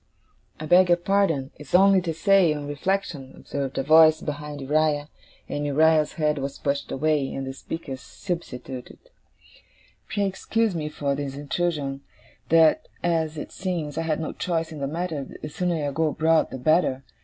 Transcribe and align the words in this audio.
'I 0.59 0.65
beg 0.65 0.87
your 0.89 0.97
pardon. 0.97 1.51
It's 1.57 1.75
only 1.75 2.01
to 2.01 2.11
say, 2.11 2.55
on 2.55 2.67
reflection,' 2.67 3.35
observed 3.35 3.77
a 3.77 3.83
voice 3.83 4.19
behind 4.19 4.59
Uriah, 4.59 5.09
as 5.47 5.59
Uriah's 5.61 6.13
head 6.13 6.39
was 6.39 6.57
pushed 6.57 6.91
away, 6.91 7.31
and 7.31 7.45
the 7.45 7.53
speaker's 7.53 8.01
substituted 8.01 8.97
'pray 10.07 10.25
excuse 10.25 10.73
me 10.73 10.89
for 10.89 11.13
this 11.13 11.35
intrusion 11.35 12.01
that 12.49 12.87
as 13.03 13.37
it 13.37 13.51
seems 13.51 13.95
I 13.95 14.01
have 14.01 14.19
no 14.19 14.33
choice 14.33 14.71
in 14.71 14.79
the 14.79 14.87
matter, 14.87 15.23
the 15.39 15.49
sooner 15.49 15.87
I 15.87 15.91
go 15.91 16.07
abroad 16.07 16.49
the 16.49 16.57
better. 16.57 17.03